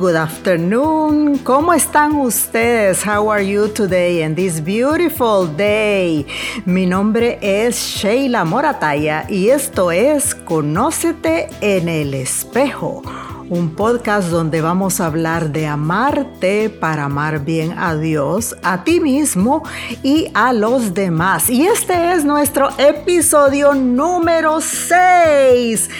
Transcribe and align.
good 0.00 0.16
afternoon. 0.16 1.36
¿Cómo 1.44 1.74
están 1.74 2.16
ustedes? 2.16 3.04
How 3.04 3.30
are 3.30 3.42
you 3.42 3.68
today 3.68 4.22
in 4.22 4.34
this 4.34 4.58
beautiful 4.58 5.46
day? 5.46 6.26
Mi 6.64 6.86
nombre 6.86 7.38
es 7.42 7.76
Sheila 7.76 8.46
Morataya 8.46 9.26
y 9.28 9.50
esto 9.50 9.90
es 9.90 10.34
Conócete 10.34 11.50
en 11.60 11.90
el 11.90 12.14
espejo 12.14 13.02
un 13.50 13.74
podcast 13.74 14.28
donde 14.28 14.60
vamos 14.60 15.00
a 15.00 15.06
hablar 15.06 15.50
de 15.50 15.66
amarte 15.66 16.70
para 16.70 17.04
amar 17.04 17.44
bien 17.44 17.76
a 17.76 17.96
Dios, 17.96 18.56
a 18.62 18.84
ti 18.84 19.00
mismo 19.00 19.64
y 20.04 20.30
a 20.34 20.52
los 20.52 20.94
demás. 20.94 21.50
Y 21.50 21.66
este 21.66 22.14
es 22.14 22.24
nuestro 22.24 22.68
episodio 22.78 23.74
número 23.74 24.60
6. 24.60 25.90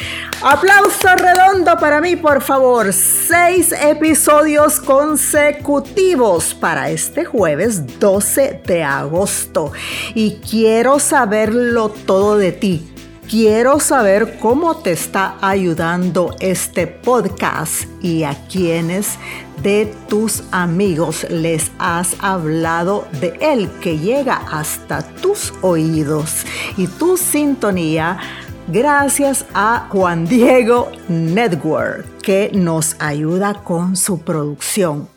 Aplauso 0.43 1.09
redondo 1.17 1.77
para 1.77 2.01
mí, 2.01 2.15
por 2.15 2.41
favor. 2.41 2.93
Seis 2.93 3.73
episodios 3.73 4.79
consecutivos 4.79 6.55
para 6.55 6.89
este 6.91 7.25
jueves 7.25 7.99
12 7.99 8.63
de 8.65 8.85
agosto. 8.85 9.73
Y 10.15 10.37
quiero 10.37 11.01
saberlo 11.01 11.89
todo 11.89 12.39
de 12.39 12.53
ti 12.53 12.90
Quiero 13.31 13.79
saber 13.79 14.41
cómo 14.41 14.79
te 14.79 14.91
está 14.91 15.37
ayudando 15.41 16.35
este 16.41 16.89
podcast 16.89 17.85
y 18.03 18.25
a 18.25 18.35
quienes 18.49 19.21
de 19.63 19.95
tus 20.09 20.43
amigos 20.51 21.25
les 21.31 21.71
has 21.79 22.17
hablado 22.19 23.07
de 23.21 23.39
él 23.41 23.71
que 23.81 23.99
llega 23.99 24.35
hasta 24.35 25.03
tus 25.03 25.55
oídos 25.63 26.45
y 26.77 26.89
tu 26.89 27.17
sintonía 27.17 28.19
gracias 28.67 29.47
a 29.55 29.87
Juan 29.91 30.27
Diego 30.27 30.91
Network 31.07 32.23
que 32.23 32.51
nos 32.53 32.97
ayuda 32.99 33.63
con 33.63 33.95
su 33.95 34.23
producción. 34.23 35.09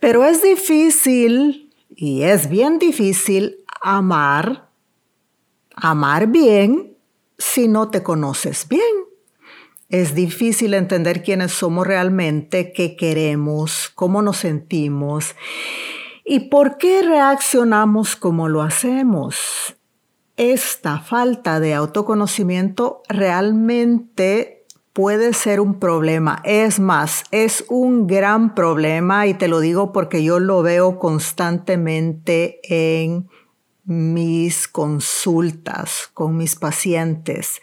Pero 0.00 0.24
es 0.24 0.42
difícil 0.42 1.74
y 1.94 2.22
es 2.22 2.48
bien 2.48 2.78
difícil 2.78 3.58
amar, 3.82 4.70
amar 5.76 6.26
bien 6.28 6.96
si 7.38 7.68
no 7.68 7.88
te 7.90 8.02
conoces 8.02 8.68
bien. 8.68 8.82
Es 9.88 10.14
difícil 10.14 10.74
entender 10.74 11.22
quiénes 11.22 11.52
somos 11.52 11.86
realmente, 11.86 12.72
qué 12.72 12.94
queremos, 12.94 13.90
cómo 13.94 14.20
nos 14.20 14.36
sentimos 14.36 15.34
y 16.26 16.40
por 16.50 16.76
qué 16.76 17.02
reaccionamos 17.02 18.14
como 18.14 18.48
lo 18.48 18.60
hacemos. 18.60 19.76
Esta 20.36 21.00
falta 21.00 21.58
de 21.58 21.74
autoconocimiento 21.74 23.02
realmente 23.08 24.66
puede 24.92 25.32
ser 25.32 25.60
un 25.60 25.78
problema. 25.78 26.42
Es 26.44 26.80
más, 26.80 27.24
es 27.30 27.64
un 27.68 28.06
gran 28.06 28.54
problema 28.54 29.26
y 29.26 29.34
te 29.34 29.48
lo 29.48 29.60
digo 29.60 29.92
porque 29.92 30.22
yo 30.22 30.38
lo 30.38 30.62
veo 30.62 30.98
constantemente 30.98 32.60
en 32.62 33.28
mis 33.88 34.68
consultas 34.68 36.10
con 36.12 36.36
mis 36.36 36.56
pacientes, 36.56 37.62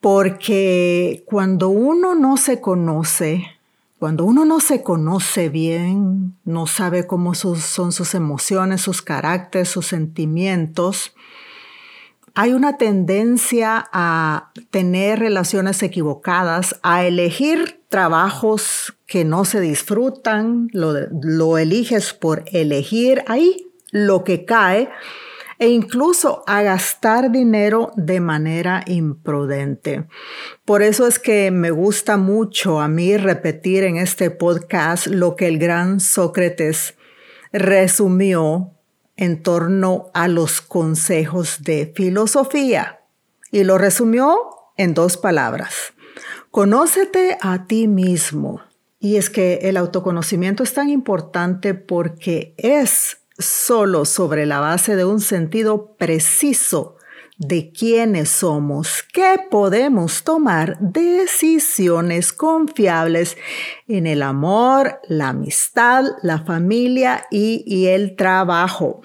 porque 0.00 1.22
cuando 1.26 1.68
uno 1.68 2.14
no 2.14 2.38
se 2.38 2.62
conoce, 2.62 3.44
cuando 3.98 4.24
uno 4.24 4.46
no 4.46 4.58
se 4.58 4.82
conoce 4.82 5.50
bien, 5.50 6.34
no 6.44 6.66
sabe 6.66 7.06
cómo 7.06 7.34
son 7.34 7.92
sus 7.92 8.14
emociones, 8.14 8.80
sus 8.80 9.02
caracteres, 9.02 9.68
sus 9.68 9.86
sentimientos, 9.86 11.14
hay 12.34 12.54
una 12.54 12.78
tendencia 12.78 13.90
a 13.92 14.50
tener 14.70 15.18
relaciones 15.18 15.82
equivocadas, 15.82 16.80
a 16.82 17.04
elegir 17.04 17.82
trabajos 17.90 18.96
que 19.06 19.26
no 19.26 19.44
se 19.44 19.60
disfrutan, 19.60 20.70
lo, 20.72 20.94
lo 21.22 21.58
eliges 21.58 22.14
por 22.14 22.44
elegir 22.46 23.22
ahí 23.26 23.71
lo 23.92 24.24
que 24.24 24.44
cae 24.44 24.90
e 25.60 25.68
incluso 25.68 26.42
a 26.48 26.62
gastar 26.62 27.30
dinero 27.30 27.92
de 27.94 28.18
manera 28.18 28.82
imprudente. 28.88 30.08
Por 30.64 30.82
eso 30.82 31.06
es 31.06 31.20
que 31.20 31.52
me 31.52 31.70
gusta 31.70 32.16
mucho 32.16 32.80
a 32.80 32.88
mí 32.88 33.16
repetir 33.16 33.84
en 33.84 33.96
este 33.96 34.32
podcast 34.32 35.06
lo 35.06 35.36
que 35.36 35.46
el 35.46 35.60
gran 35.60 36.00
Sócrates 36.00 36.96
resumió 37.52 38.72
en 39.16 39.40
torno 39.40 40.10
a 40.14 40.26
los 40.26 40.60
consejos 40.60 41.62
de 41.62 41.92
filosofía 41.94 43.02
y 43.52 43.62
lo 43.62 43.78
resumió 43.78 44.40
en 44.76 44.94
dos 44.94 45.16
palabras. 45.16 45.92
Conócete 46.50 47.38
a 47.40 47.66
ti 47.66 47.86
mismo. 47.86 48.62
Y 48.98 49.16
es 49.16 49.30
que 49.30 49.60
el 49.62 49.76
autoconocimiento 49.76 50.62
es 50.62 50.74
tan 50.74 50.88
importante 50.88 51.74
porque 51.74 52.54
es 52.56 53.21
solo 53.42 54.04
sobre 54.04 54.46
la 54.46 54.60
base 54.60 54.96
de 54.96 55.04
un 55.04 55.20
sentido 55.20 55.96
preciso 55.96 56.96
de 57.38 57.72
quiénes 57.72 58.28
somos 58.28 59.02
que 59.12 59.36
podemos 59.50 60.22
tomar 60.22 60.78
decisiones 60.78 62.32
confiables 62.32 63.36
en 63.88 64.06
el 64.06 64.22
amor, 64.22 65.00
la 65.08 65.30
amistad, 65.30 66.04
la 66.22 66.44
familia 66.44 67.26
y, 67.30 67.64
y, 67.66 67.88
el 67.88 68.14
trabajo. 68.14 69.02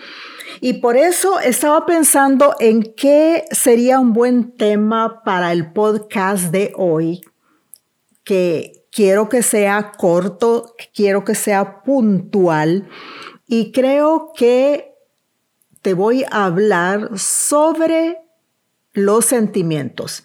Y 0.62 0.74
por 0.74 0.98
eso 0.98 1.40
estaba 1.40 1.86
pensando 1.86 2.54
en 2.60 2.84
qué 2.96 3.46
sería 3.52 4.00
un 4.00 4.14
buen 4.14 4.56
tema 4.56 5.24
para 5.24 5.52
el 5.52 5.72
podcast 5.74 6.52
de 6.52 6.74
hoy, 6.76 7.22
que 8.24 8.84
quiero 8.92 9.30
que 9.30 9.42
sea 9.42 9.94
corto, 9.98 10.76
quiero 10.94 11.24
que 11.24 11.34
sea 11.34 11.82
puntual 11.82 12.88
y 13.48 13.72
creo 13.72 14.34
que 14.36 14.94
te 15.82 15.94
voy 15.94 16.26
a 16.30 16.46
hablar 16.46 17.18
sobre 17.18 18.20
los 18.94 19.26
sentimientos. 19.26 20.24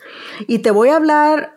Y 0.48 0.58
te 0.58 0.70
voy 0.70 0.88
a 0.88 0.96
hablar 0.96 1.54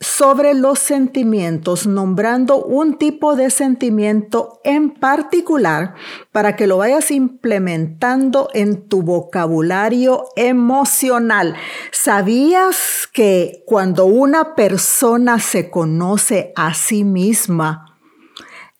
sobre 0.00 0.54
los 0.54 0.78
sentimientos, 0.78 1.88
nombrando 1.88 2.62
un 2.62 2.98
tipo 2.98 3.34
de 3.34 3.50
sentimiento 3.50 4.60
en 4.62 4.90
particular 4.90 5.94
para 6.30 6.54
que 6.54 6.68
lo 6.68 6.76
vayas 6.76 7.10
implementando 7.10 8.48
en 8.54 8.88
tu 8.88 9.02
vocabulario 9.02 10.26
emocional. 10.36 11.56
¿Sabías 11.90 13.08
que 13.12 13.64
cuando 13.66 14.04
una 14.04 14.54
persona 14.54 15.40
se 15.40 15.68
conoce 15.68 16.52
a 16.54 16.74
sí 16.74 17.02
misma, 17.02 17.87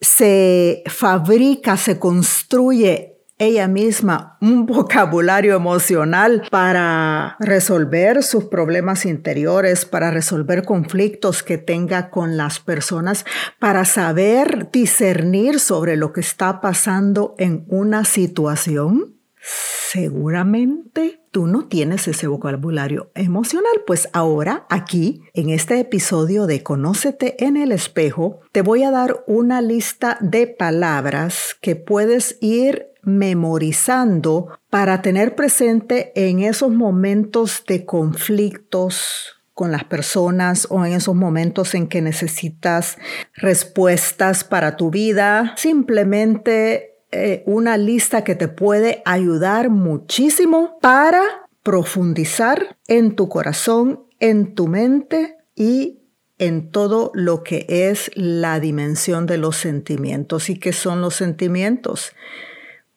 se 0.00 0.82
fabrica, 0.86 1.76
se 1.76 1.98
construye 1.98 3.19
ella 3.38 3.69
misma 3.69 4.36
un 4.41 4.66
vocabulario 4.66 5.54
emocional 5.54 6.42
para 6.50 7.36
resolver 7.38 8.22
sus 8.22 8.44
problemas 8.44 9.06
interiores, 9.06 9.84
para 9.84 10.10
resolver 10.10 10.64
conflictos 10.64 11.42
que 11.42 11.56
tenga 11.56 12.10
con 12.10 12.37
las 12.37 12.58
personas, 12.58 13.25
para 13.60 13.84
saber 13.84 14.70
discernir 14.72 15.60
sobre 15.60 15.97
lo 15.97 16.12
que 16.12 16.20
está 16.20 16.60
pasando 16.60 17.34
en 17.38 17.64
una 17.69 18.04
situación. 18.04 19.14
Seguramente 19.41 21.18
tú 21.30 21.46
no 21.46 21.66
tienes 21.66 22.08
ese 22.08 22.26
vocabulario 22.26 23.10
emocional, 23.14 23.72
pues 23.86 24.08
ahora 24.12 24.66
aquí, 24.70 25.22
en 25.34 25.50
este 25.50 25.80
episodio 25.80 26.46
de 26.46 26.62
Conócete 26.62 27.44
en 27.44 27.56
el 27.56 27.72
espejo, 27.72 28.40
te 28.52 28.62
voy 28.62 28.82
a 28.82 28.90
dar 28.90 29.25
una 29.26 29.60
lista 29.60 30.19
de 30.20 30.46
palabras 30.46 31.56
que 31.60 31.76
puedes 31.76 32.38
ir 32.40 32.88
memorizando 33.02 34.48
para 34.70 35.02
tener 35.02 35.34
presente 35.34 36.12
en 36.14 36.40
esos 36.40 36.70
momentos 36.70 37.64
de 37.66 37.84
conflictos 37.84 39.38
con 39.54 39.72
las 39.72 39.82
personas 39.82 40.69
o 40.70 40.84
en 40.84 40.92
esos 40.92 41.16
momentos 41.16 41.74
en 41.74 41.88
que 41.88 42.00
necesitas 42.00 42.96
respuestas 43.34 44.44
para 44.44 44.76
tu 44.76 44.90
vida, 44.90 45.54
simplemente 45.56 46.88
eh, 47.10 47.43
una 47.46 47.78
lista 47.78 48.22
que 48.22 48.34
te 48.34 48.49
puede 48.49 49.02
ayudar 49.06 49.70
muchísimo 49.70 50.78
para 50.81 51.22
profundizar 51.62 52.76
en 52.87 53.16
tu 53.16 53.28
corazón, 53.28 54.05
en 54.20 54.55
tu 54.55 54.69
mente 54.69 55.37
y 55.55 56.00
en 56.38 56.70
todo 56.70 57.10
lo 57.14 57.43
que 57.43 57.66
es 57.69 58.10
la 58.14 58.60
dimensión 58.60 59.26
de 59.26 59.38
los 59.38 59.56
sentimientos. 59.56 60.50
¿Y 60.50 60.58
qué 60.58 60.72
son 60.72 61.00
los 61.00 61.14
sentimientos? 61.14 62.12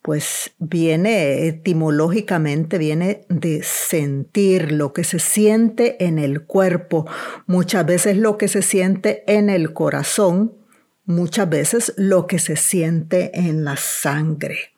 Pues 0.02 0.52
viene 0.58 1.48
etimológicamente, 1.48 2.78
viene 2.78 3.22
de 3.30 3.62
sentir 3.64 4.72
lo 4.72 4.94
que 4.94 5.04
se 5.04 5.20
siente 5.20 6.04
en 6.04 6.18
el 6.18 6.44
cuerpo, 6.44 7.06
muchas 7.46 7.86
veces 7.86 8.18
lo 8.18 8.38
que 8.38 8.48
se 8.48 8.62
siente 8.62 9.24
en 9.28 9.50
el 9.50 9.74
corazón, 9.74 10.54
muchas 11.12 11.50
veces 11.50 11.94
lo 11.98 12.28
que 12.28 12.40
se 12.40 12.56
siente 12.56 13.32
en 13.38 13.64
la 13.64 13.78
sangre. 13.78 14.72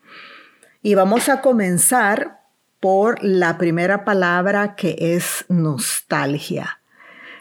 Y 0.81 0.95
vamos 0.95 1.29
a 1.29 1.41
comenzar 1.41 2.41
por 2.79 3.23
la 3.23 3.57
primera 3.57 4.03
palabra 4.03 4.75
que 4.75 4.97
es 4.99 5.45
nostalgia. 5.47 6.79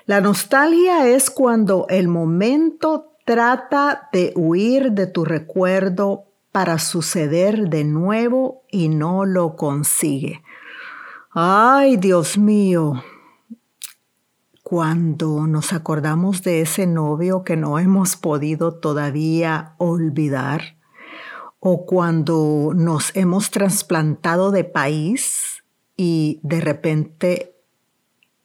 La 0.07 0.21
nostalgia 0.21 1.09
es 1.09 1.31
cuando 1.31 1.87
el 1.89 2.07
momento 2.07 3.17
trata 3.25 4.09
de 4.13 4.33
huir 4.37 4.93
de 4.93 5.07
tu 5.07 5.25
recuerdo 5.25 6.27
para 6.53 6.79
suceder 6.79 7.69
de 7.69 7.85
nuevo 7.85 8.63
y 8.71 8.89
no 8.89 9.25
lo 9.25 9.57
consigue. 9.57 10.43
Ay, 11.31 11.97
Dios 11.97 12.37
mío, 12.37 13.03
cuando 14.63 15.47
nos 15.47 15.73
acordamos 15.73 16.43
de 16.43 16.63
ese 16.63 16.87
novio 16.87 17.45
que 17.45 17.57
no 17.57 17.79
hemos 17.79 18.17
podido 18.17 18.75
todavía 18.75 19.75
olvidar, 19.79 20.77
o 21.59 21.87
cuando 21.87 22.73
nos 22.75 23.15
hemos 23.15 23.51
trasplantado 23.51 24.51
de 24.51 24.65
país 24.65 25.63
y 25.97 26.41
de 26.43 26.61
repente 26.61 27.55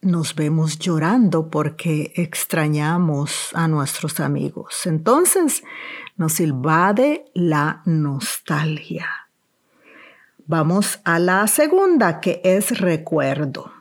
nos 0.01 0.35
vemos 0.35 0.77
llorando 0.77 1.49
porque 1.49 2.13
extrañamos 2.15 3.49
a 3.53 3.67
nuestros 3.67 4.19
amigos. 4.19 4.85
Entonces 4.85 5.63
nos 6.15 6.39
invade 6.39 7.25
la 7.33 7.81
nostalgia. 7.85 9.07
Vamos 10.45 10.99
a 11.03 11.19
la 11.19 11.47
segunda, 11.47 12.19
que 12.19 12.39
es 12.43 12.79
recuerdo. 12.79 13.76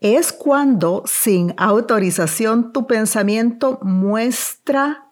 Es 0.00 0.32
cuando 0.32 1.02
sin 1.06 1.54
autorización 1.56 2.72
tu 2.72 2.86
pensamiento 2.86 3.80
muestra 3.82 5.08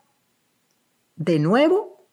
de 1.16 1.40
nuevo 1.40 2.06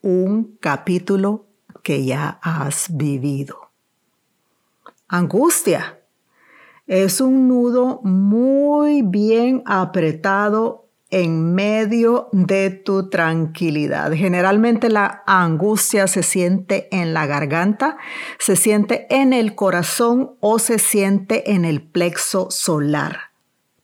un 0.00 0.56
capítulo 0.58 1.46
que 1.82 2.04
ya 2.04 2.38
has 2.40 2.96
vivido. 2.96 3.70
Angustia 5.06 6.00
es 6.86 7.20
un 7.20 7.46
nudo 7.48 8.00
muy 8.02 9.02
bien 9.02 9.62
apretado 9.66 10.81
en 11.12 11.54
medio 11.54 12.30
de 12.32 12.70
tu 12.70 13.10
tranquilidad. 13.10 14.12
Generalmente 14.14 14.88
la 14.88 15.22
angustia 15.26 16.06
se 16.06 16.22
siente 16.22 16.88
en 16.90 17.12
la 17.12 17.26
garganta, 17.26 17.98
se 18.38 18.56
siente 18.56 19.06
en 19.10 19.34
el 19.34 19.54
corazón 19.54 20.32
o 20.40 20.58
se 20.58 20.78
siente 20.78 21.52
en 21.52 21.66
el 21.66 21.82
plexo 21.82 22.50
solar. 22.50 23.18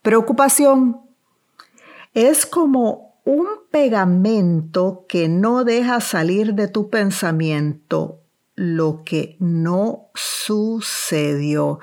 Preocupación 0.01 1.03
es 2.15 2.47
como 2.47 3.21
un 3.27 3.47
pegamento 3.71 5.05
que 5.07 5.29
no 5.29 5.65
deja 5.65 6.01
salir 6.01 6.55
de 6.55 6.67
tu 6.67 6.89
pensamiento 6.89 8.21
lo 8.55 9.05
que 9.05 9.37
no 9.39 10.09
sucedió. 10.15 11.79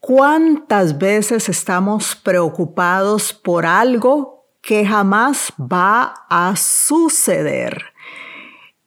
¿Cuántas 0.00 0.98
veces 0.98 1.48
estamos 1.48 2.16
preocupados 2.16 3.32
por 3.32 3.64
algo 3.64 4.41
que 4.62 4.86
jamás 4.86 5.52
va 5.60 6.14
a 6.30 6.54
suceder. 6.56 7.82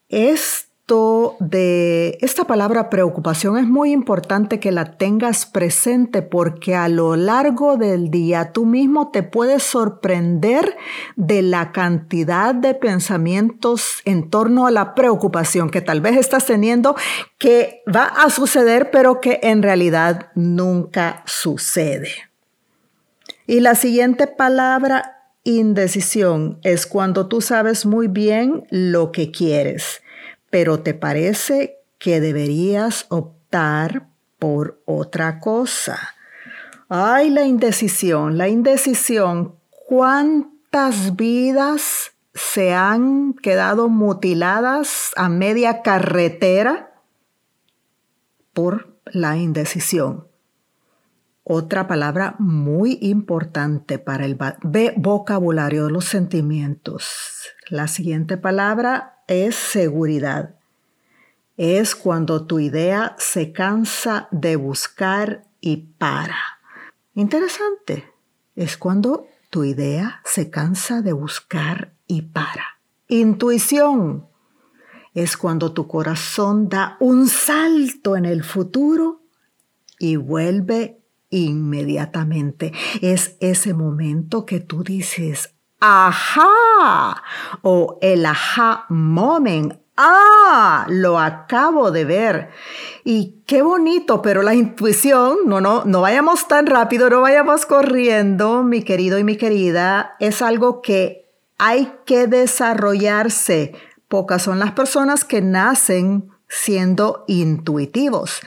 Esto 0.09 1.35
de 1.39 2.17
esta 2.21 2.45
palabra 2.45 2.89
preocupación 2.89 3.57
es 3.57 3.67
muy 3.67 3.91
importante 3.91 4.59
que 4.59 4.71
la 4.71 4.97
tengas 4.97 5.45
presente 5.45 6.21
porque 6.21 6.75
a 6.75 6.87
lo 6.87 7.15
largo 7.15 7.75
del 7.75 8.11
día 8.11 8.53
tú 8.53 8.65
mismo 8.65 9.09
te 9.09 9.23
puedes 9.23 9.63
sorprender 9.63 10.77
de 11.15 11.41
la 11.41 11.71
cantidad 11.71 12.53
de 12.53 12.75
pensamientos 12.75 14.01
en 14.05 14.29
torno 14.29 14.67
a 14.67 14.71
la 14.71 14.93
preocupación 14.93 15.71
que 15.71 15.81
tal 15.81 16.01
vez 16.01 16.17
estás 16.17 16.45
teniendo 16.45 16.95
que 17.37 17.81
va 17.93 18.05
a 18.05 18.29
suceder 18.29 18.91
pero 18.91 19.19
que 19.19 19.39
en 19.41 19.63
realidad 19.63 20.29
nunca 20.35 21.23
sucede. 21.25 22.11
Y 23.47 23.59
la 23.59 23.75
siguiente 23.75 24.27
palabra 24.27 25.14
Indecisión 25.47 26.57
es 26.63 26.87
cuando 26.87 27.27
tú 27.27 27.39
sabes 27.39 27.85
muy 27.85 28.07
bien 28.07 28.65
lo 28.71 29.11
que 29.11 29.29
quieres, 29.29 30.01
pero 30.49 30.79
te 30.79 30.95
parece 30.95 31.77
que 31.99 32.19
deberías 32.19 33.05
optar 33.09 34.07
por 34.39 34.81
otra 34.85 35.39
cosa. 35.39 36.15
Ay, 36.89 37.29
la 37.29 37.45
indecisión, 37.45 38.39
la 38.39 38.47
indecisión. 38.47 39.53
¿Cuántas 39.69 41.15
vidas 41.15 42.13
se 42.33 42.73
han 42.73 43.35
quedado 43.35 43.87
mutiladas 43.87 45.11
a 45.15 45.29
media 45.29 45.83
carretera 45.83 46.91
por 48.51 48.97
la 49.05 49.37
indecisión? 49.37 50.25
Otra 51.47 51.87
palabra 51.87 52.35
muy 52.39 52.97
importante 53.01 53.99
para 53.99 54.25
el 54.25 54.35
vocabulario 54.97 55.85
de 55.85 55.91
los 55.91 56.05
sentimientos. 56.05 57.51
La 57.69 57.87
siguiente 57.87 58.35
palabra 58.35 59.19
es 59.27 59.55
seguridad. 59.55 60.55
Es 61.55 61.93
cuando 61.93 62.47
tu 62.47 62.57
idea 62.57 63.15
se 63.19 63.51
cansa 63.51 64.27
de 64.31 64.55
buscar 64.55 65.43
y 65.61 65.77
para. 65.99 66.35
Interesante. 67.13 68.11
Es 68.55 68.75
cuando 68.75 69.27
tu 69.51 69.63
idea 69.63 70.21
se 70.25 70.49
cansa 70.49 71.03
de 71.03 71.13
buscar 71.13 71.93
y 72.07 72.23
para. 72.23 72.79
Intuición. 73.07 74.25
Es 75.13 75.37
cuando 75.37 75.73
tu 75.73 75.87
corazón 75.87 76.69
da 76.69 76.97
un 76.99 77.27
salto 77.27 78.15
en 78.17 78.25
el 78.25 78.43
futuro 78.43 79.21
y 79.99 80.15
vuelve 80.15 81.04
inmediatamente. 81.35 82.73
Es 83.01 83.35
ese 83.39 83.73
momento 83.73 84.45
que 84.45 84.59
tú 84.59 84.83
dices, 84.83 85.53
ajá, 85.79 87.23
o 87.61 87.97
el 88.01 88.25
ajá 88.25 88.85
moment. 88.89 89.73
Ah, 89.97 90.85
lo 90.89 91.19
acabo 91.19 91.91
de 91.91 92.03
ver. 92.03 92.49
Y 93.05 93.43
qué 93.45 93.61
bonito, 93.61 94.21
pero 94.21 94.43
la 94.43 94.53
intuición, 94.53 95.37
no, 95.45 95.61
no, 95.61 95.83
no 95.85 96.01
vayamos 96.01 96.47
tan 96.47 96.65
rápido, 96.65 97.09
no 97.09 97.21
vayamos 97.21 97.65
corriendo, 97.65 98.63
mi 98.63 98.81
querido 98.81 99.17
y 99.19 99.23
mi 99.23 99.37
querida, 99.37 100.15
es 100.19 100.41
algo 100.41 100.81
que 100.81 101.31
hay 101.57 101.93
que 102.05 102.27
desarrollarse. 102.27 103.73
Pocas 104.09 104.41
son 104.41 104.59
las 104.59 104.71
personas 104.71 105.23
que 105.23 105.41
nacen 105.41 106.29
siendo 106.47 107.23
intuitivos 107.27 108.41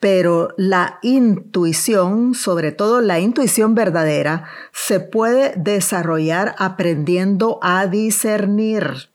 pero 0.00 0.50
la 0.56 0.98
intuición, 1.02 2.34
sobre 2.34 2.72
todo 2.72 3.00
la 3.00 3.18
intuición 3.18 3.74
verdadera, 3.74 4.44
se 4.72 5.00
puede 5.00 5.54
desarrollar 5.56 6.54
aprendiendo 6.58 7.58
a 7.62 7.86
discernir. 7.86 9.10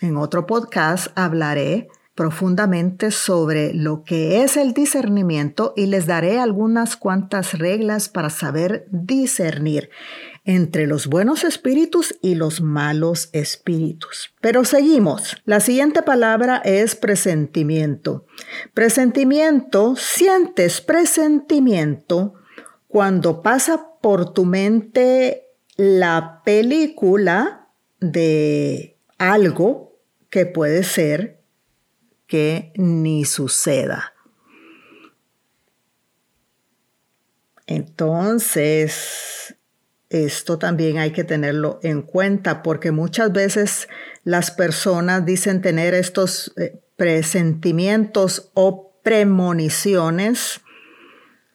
En 0.00 0.16
otro 0.16 0.46
podcast 0.46 1.08
hablaré 1.14 1.88
profundamente 2.14 3.10
sobre 3.10 3.74
lo 3.74 4.04
que 4.04 4.42
es 4.42 4.56
el 4.56 4.72
discernimiento 4.72 5.72
y 5.76 5.86
les 5.86 6.06
daré 6.06 6.38
algunas 6.38 6.96
cuantas 6.96 7.58
reglas 7.58 8.08
para 8.08 8.30
saber 8.30 8.86
discernir 8.90 9.90
entre 10.44 10.86
los 10.86 11.06
buenos 11.06 11.42
espíritus 11.42 12.14
y 12.22 12.34
los 12.34 12.60
malos 12.60 13.30
espíritus. 13.32 14.34
Pero 14.40 14.64
seguimos. 14.64 15.36
La 15.44 15.60
siguiente 15.60 16.02
palabra 16.02 16.58
es 16.64 16.94
presentimiento. 16.94 18.26
Presentimiento, 18.74 19.96
sientes 19.96 20.80
presentimiento 20.80 22.34
cuando 22.86 23.42
pasa 23.42 23.88
por 24.00 24.32
tu 24.32 24.44
mente 24.44 25.46
la 25.76 26.42
película 26.44 27.70
de 28.00 29.00
algo 29.18 29.98
que 30.30 30.46
puede 30.46 30.84
ser 30.84 31.43
ni 32.76 33.24
suceda. 33.24 34.12
Entonces, 37.66 39.56
esto 40.10 40.58
también 40.58 40.98
hay 40.98 41.12
que 41.12 41.24
tenerlo 41.24 41.80
en 41.82 42.02
cuenta 42.02 42.62
porque 42.62 42.90
muchas 42.90 43.32
veces 43.32 43.88
las 44.22 44.50
personas 44.50 45.24
dicen 45.24 45.62
tener 45.62 45.94
estos 45.94 46.52
eh, 46.56 46.80
presentimientos 46.96 48.50
o 48.54 48.92
premoniciones 49.02 50.60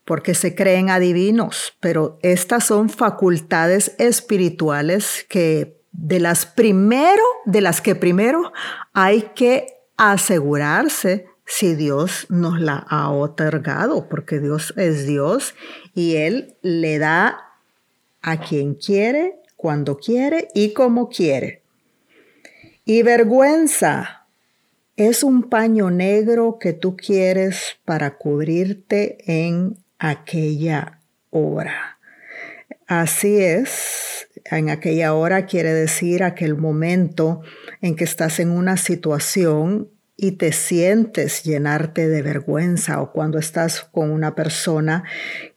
porque 0.05 0.33
se 0.33 0.55
creen 0.55 0.89
adivinos, 0.89 1.77
pero 1.79 2.17
estas 2.23 2.65
son 2.65 2.89
facultades 2.89 3.95
espirituales 3.99 5.25
que 5.29 5.79
de 5.91 6.19
las 6.19 6.45
primero, 6.47 7.23
de 7.45 7.61
las 7.61 7.81
que 7.81 7.93
primero 7.95 8.51
hay 8.93 9.31
que 9.35 9.78
asegurarse 9.99 11.27
si 11.45 11.75
Dios 11.75 12.25
nos 12.29 12.59
la 12.59 12.77
ha 12.77 13.11
otorgado, 13.11 14.07
porque 14.07 14.39
Dios 14.39 14.73
es 14.77 15.05
Dios 15.05 15.55
y 15.93 16.15
Él 16.15 16.55
le 16.61 16.99
da 16.99 17.53
a 18.21 18.39
quien 18.39 18.75
quiere, 18.75 19.35
cuando 19.55 19.97
quiere 19.97 20.47
y 20.53 20.73
como 20.73 21.09
quiere. 21.09 21.63
Y 22.85 23.03
vergüenza 23.03 24.27
es 24.95 25.23
un 25.23 25.49
paño 25.49 25.91
negro 25.91 26.59
que 26.59 26.71
tú 26.71 26.95
quieres 26.95 27.77
para 27.83 28.17
cubrirte 28.17 29.17
en 29.25 29.77
aquella 29.97 31.01
hora. 31.29 31.99
Así 32.87 33.41
es, 33.41 34.18
en 34.45 34.69
aquella 34.69 35.13
hora 35.13 35.45
quiere 35.45 35.73
decir 35.73 36.23
aquel 36.23 36.55
momento 36.55 37.41
en 37.81 37.95
que 37.95 38.03
estás 38.03 38.39
en 38.39 38.51
una 38.51 38.77
situación 38.77 39.89
y 40.15 40.33
te 40.33 40.51
sientes 40.51 41.43
llenarte 41.43 42.07
de 42.07 42.21
vergüenza 42.21 43.01
o 43.01 43.11
cuando 43.11 43.39
estás 43.39 43.81
con 43.91 44.11
una 44.11 44.35
persona 44.35 45.03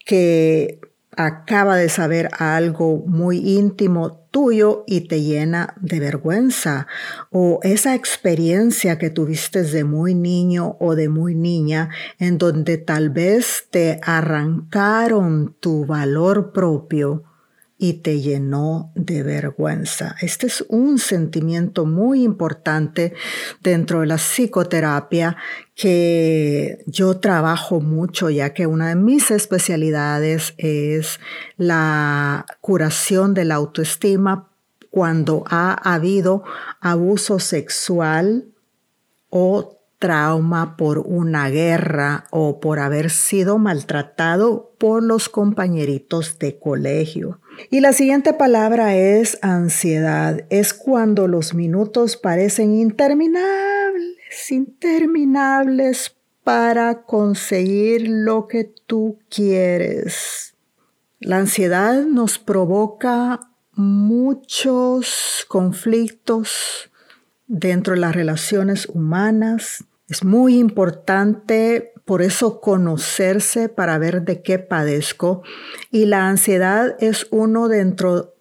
que 0.05 0.81
acaba 1.17 1.77
de 1.77 1.89
saber 1.89 2.31
algo 2.39 3.05
muy 3.07 3.39
íntimo 3.39 4.23
tuyo 4.31 4.85
y 4.87 5.03
te 5.03 5.21
llena 5.21 5.75
de 5.81 6.01
vergüenza 6.01 6.87
o 7.31 7.61
esa 7.63 7.95
experiencia 7.95 8.99
que 8.99 9.11
tuviste 9.11 9.63
de 9.63 9.85
muy 9.85 10.15
niño 10.15 10.77
o 10.81 10.95
de 10.95 11.09
muy 11.09 11.35
niña 11.35 11.91
en 12.19 12.39
donde 12.39 12.79
tal 12.79 13.11
vez 13.11 13.67
te 13.71 14.01
arrancaron 14.03 15.55
tu 15.61 15.85
valor 15.85 16.53
propio 16.53 17.25
y 17.83 17.95
te 17.95 18.21
llenó 18.21 18.93
de 18.95 19.25
vergüenza. 19.25 20.15
Este 20.21 20.47
es 20.47 20.65
un 20.69 21.01
sentimiento 21.01 21.85
muy 21.85 22.23
importante 22.23 23.13
dentro 23.61 24.03
de 24.03 24.07
la 24.07 24.19
psicoterapia 24.19 25.37
que 25.75 26.85
yo 26.87 27.19
trabajo 27.19 27.81
mucho 27.81 28.31
ya 28.31 28.55
que 28.55 28.69
una 28.69 28.91
de 28.91 28.95
mis 28.95 29.33
especialidades 29.33 30.55
es 30.59 31.19
la 31.57 32.47
curación 32.61 33.35
de 33.35 33.47
la 33.47 33.57
autoestima 33.57 34.49
cuando 34.93 35.43
ha 35.49 35.73
habido 35.73 36.45
abuso 36.81 37.41
sexual 37.41 38.45
o 39.29 39.81
trauma 39.99 40.77
por 40.77 41.01
una 41.01 41.49
guerra 41.49 42.27
o 42.31 42.61
por 42.61 42.79
haber 42.79 43.11
sido 43.11 43.59
maltratado 43.59 44.73
por 44.79 45.03
los 45.03 45.29
compañeritos 45.29 46.39
de 46.39 46.61
colegio. 46.61 47.41
Y 47.71 47.81
la 47.81 47.93
siguiente 47.93 48.33
palabra 48.33 48.97
es 48.97 49.39
ansiedad. 49.43 50.45
Es 50.51 50.75
cuando 50.75 51.29
los 51.29 51.55
minutos 51.55 52.17
parecen 52.17 52.75
interminables, 52.75 54.51
interminables 54.51 56.17
para 56.45 57.03
conseguir 57.03 58.09
lo 58.09 58.49
que 58.49 58.65
tú 58.65 59.19
quieres. 59.29 60.55
La 61.21 61.39
ansiedad 61.39 62.03
nos 62.05 62.39
provoca 62.39 63.41
muchos 63.75 65.47
conflictos 65.49 66.91
dentro 67.47 67.95
de 67.95 68.01
las 68.01 68.15
relaciones 68.15 68.87
humanas. 68.89 69.85
Es 70.09 70.25
muy 70.25 70.59
importante 70.59 71.92
por 72.05 72.23
eso 72.23 72.61
conocerse 72.61 73.69
para 73.69 73.99
ver 73.99 74.23
de 74.23 74.43
qué 74.43 74.59
padezco. 74.59 75.43
Y 75.91 76.07
la 76.07 76.29
ansiedad 76.29 76.97
es 77.01 77.27
uno 77.31 77.69
dentro, 77.69 78.35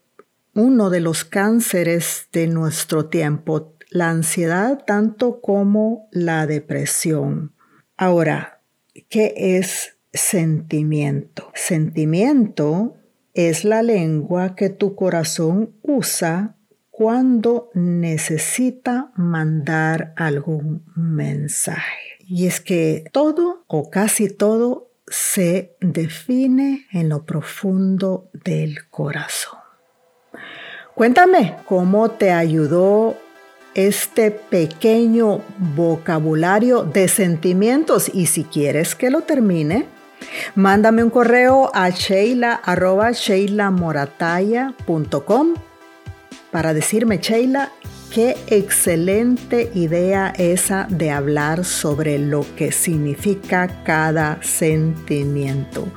uno 0.53 0.89
de 0.89 0.99
los 0.99 1.25
cánceres 1.25 2.27
de 2.31 2.47
nuestro 2.47 3.05
tiempo. 3.05 3.75
La 3.89 4.09
ansiedad 4.09 4.83
tanto 4.85 5.41
como 5.41 6.07
la 6.11 6.47
depresión. 6.47 7.53
Ahora, 7.97 8.61
¿qué 9.09 9.33
es 9.35 9.97
sentimiento? 10.13 11.51
Sentimiento 11.53 12.95
es 13.33 13.63
la 13.63 13.83
lengua 13.83 14.55
que 14.55 14.69
tu 14.69 14.95
corazón 14.95 15.75
usa 15.81 16.55
cuando 16.89 17.69
necesita 17.73 19.11
mandar 19.15 20.13
algún 20.17 20.83
mensaje. 20.95 22.10
Y 22.33 22.47
es 22.47 22.61
que 22.61 23.03
todo 23.11 23.65
o 23.67 23.89
casi 23.89 24.29
todo 24.29 24.88
se 25.05 25.75
define 25.81 26.88
en 26.93 27.09
lo 27.09 27.25
profundo 27.25 28.29
del 28.31 28.88
corazón. 28.89 29.59
Cuéntame 30.95 31.57
cómo 31.65 32.11
te 32.11 32.31
ayudó 32.31 33.17
este 33.73 34.31
pequeño 34.31 35.41
vocabulario 35.75 36.83
de 36.83 37.09
sentimientos 37.09 38.09
y 38.13 38.27
si 38.27 38.45
quieres 38.45 38.95
que 38.95 39.09
lo 39.09 39.23
termine, 39.23 39.88
mándame 40.55 41.03
un 41.03 41.09
correo 41.09 41.69
a 41.73 41.89
sheila 41.89 42.61
para 46.50 46.73
decirme, 46.73 47.17
Sheila, 47.17 47.73
Qué 48.13 48.35
excelente 48.47 49.71
idea 49.73 50.33
esa 50.37 50.85
de 50.89 51.11
hablar 51.11 51.63
sobre 51.63 52.19
lo 52.19 52.45
que 52.57 52.73
significa 52.73 53.83
cada 53.85 54.43
sentimiento. 54.43 55.87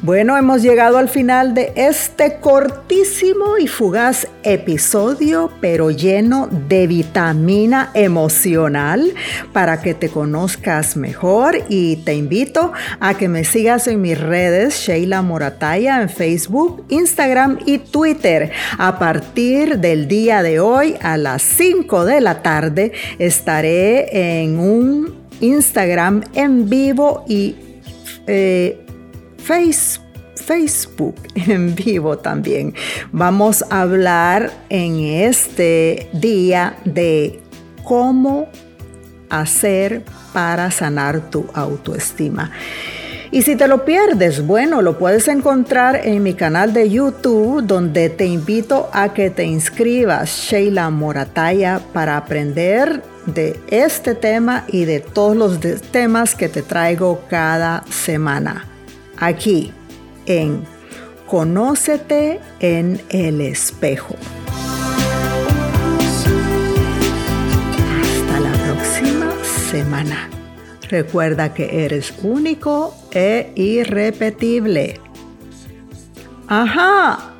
Bueno, 0.00 0.38
hemos 0.38 0.62
llegado 0.62 0.96
al 0.96 1.10
final 1.10 1.52
de 1.52 1.74
este 1.76 2.40
cortísimo 2.40 3.58
y 3.58 3.66
fugaz 3.66 4.28
episodio, 4.44 5.50
pero 5.60 5.90
lleno 5.90 6.48
de 6.68 6.86
vitamina 6.86 7.90
emocional 7.94 9.12
para 9.52 9.80
que 9.80 9.94
te 9.94 10.08
conozcas 10.08 10.96
mejor 10.96 11.58
y 11.68 11.96
te 11.96 12.14
invito 12.14 12.72
a 13.00 13.14
que 13.14 13.28
me 13.28 13.44
sigas 13.44 13.86
en 13.86 14.00
mis 14.00 14.20
redes 14.20 14.74
Sheila 14.80 15.22
Morataya 15.22 16.02
en 16.02 16.08
Facebook, 16.08 16.84
Instagram 16.88 17.58
y 17.66 17.78
Twitter. 17.78 18.52
A 18.78 18.98
partir 18.98 19.78
del 19.78 20.08
día 20.08 20.42
de 20.42 20.60
hoy 20.60 20.96
a 21.02 21.16
las 21.16 21.42
5 21.42 22.04
de 22.04 22.20
la 22.20 22.42
tarde 22.42 22.92
estaré 23.18 24.42
en 24.42 24.58
un 24.58 25.14
Instagram 25.40 26.22
en 26.34 26.68
vivo 26.68 27.24
y 27.28 27.56
eh, 28.26 28.78
Facebook 30.44 31.16
en 31.34 31.74
vivo 31.74 32.18
también. 32.18 32.74
Vamos 33.12 33.64
a 33.70 33.82
hablar 33.82 34.52
en 34.68 35.00
este 35.00 36.08
día 36.12 36.76
de 36.84 37.40
cómo 37.84 38.48
hacer 39.30 40.02
para 40.32 40.70
sanar 40.70 41.30
tu 41.30 41.46
autoestima. 41.54 42.50
Y 43.30 43.42
si 43.42 43.56
te 43.56 43.66
lo 43.66 43.86
pierdes, 43.86 44.46
bueno, 44.46 44.82
lo 44.82 44.98
puedes 44.98 45.26
encontrar 45.26 46.02
en 46.04 46.22
mi 46.22 46.34
canal 46.34 46.74
de 46.74 46.90
YouTube 46.90 47.62
donde 47.62 48.10
te 48.10 48.26
invito 48.26 48.90
a 48.92 49.14
que 49.14 49.30
te 49.30 49.44
inscribas, 49.44 50.28
Sheila 50.28 50.90
Morataya, 50.90 51.80
para 51.94 52.18
aprender 52.18 53.02
de 53.24 53.58
este 53.68 54.14
tema 54.14 54.64
y 54.68 54.84
de 54.84 55.00
todos 55.00 55.34
los 55.34 55.80
temas 55.92 56.34
que 56.34 56.50
te 56.50 56.60
traigo 56.60 57.22
cada 57.30 57.84
semana 57.88 58.66
aquí 59.22 59.72
en 60.26 60.64
Conócete 61.26 62.40
en 62.60 63.00
el 63.08 63.40
espejo. 63.40 64.16
Hasta 68.02 68.40
la 68.40 68.52
próxima 68.52 69.32
semana. 69.70 70.28
Recuerda 70.90 71.54
que 71.54 71.86
eres 71.86 72.12
único 72.22 72.94
e 73.12 73.50
irrepetible. 73.54 75.00
Ajá, 76.48 77.31